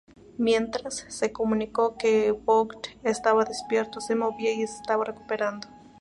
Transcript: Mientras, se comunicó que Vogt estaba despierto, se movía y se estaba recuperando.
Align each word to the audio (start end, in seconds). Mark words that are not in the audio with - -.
Mientras, 0.39 1.05
se 1.09 1.31
comunicó 1.31 1.95
que 1.95 2.31
Vogt 2.31 2.87
estaba 3.03 3.45
despierto, 3.45 4.01
se 4.01 4.15
movía 4.15 4.51
y 4.51 4.65
se 4.65 4.77
estaba 4.77 5.05
recuperando. 5.05 5.67